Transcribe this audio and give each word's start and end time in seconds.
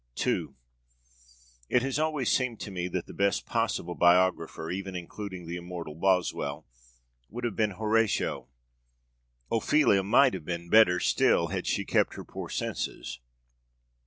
II 0.25 0.55
It 1.69 1.83
has 1.83 1.99
always 1.99 2.31
seemed 2.31 2.59
to 2.61 2.71
me 2.71 2.87
that 2.87 3.05
the 3.05 3.13
best 3.13 3.45
possible 3.45 3.93
biographer, 3.93 4.71
even 4.71 4.95
including 4.95 5.45
the 5.45 5.57
immortal 5.57 5.93
Boswell, 5.93 6.65
would 7.29 7.43
have 7.43 7.55
been 7.55 7.75
Horatio. 7.77 8.47
Ophelia 9.51 10.01
might 10.01 10.33
have 10.33 10.43
been 10.43 10.69
better 10.71 10.99
still 10.99 11.49
had 11.49 11.67
she 11.67 11.85
kept 11.85 12.15
her 12.15 12.23
poor 12.23 12.49
senses. 12.49 13.19